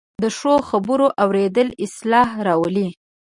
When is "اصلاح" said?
1.85-2.29